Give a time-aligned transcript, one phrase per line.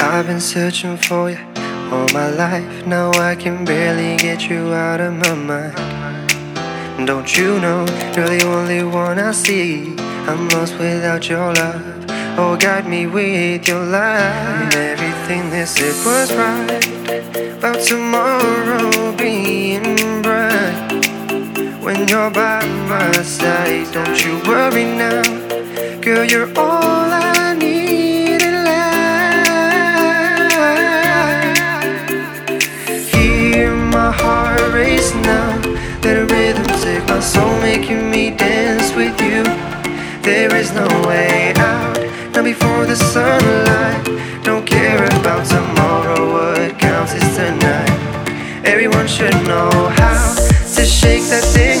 [0.00, 1.38] I've been searching for you
[1.90, 2.86] all my life.
[2.86, 7.06] Now I can barely get you out of my mind.
[7.06, 7.80] Don't you know
[8.14, 9.96] you're the only one I see?
[10.28, 11.82] I'm lost without your love.
[12.38, 14.72] Oh, guide me with your light.
[14.74, 21.02] Everything they said was right about tomorrow being bright.
[21.82, 25.22] When you're by my side, don't you worry now,
[26.00, 26.24] girl.
[26.24, 26.77] You're all.
[42.98, 44.04] sunlight.
[44.42, 47.90] Don't care about tomorrow, what counts is tonight.
[48.64, 50.34] Everyone should know how
[50.74, 51.77] to shake that thing.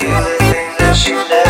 [0.00, 1.49] feel the thing that you never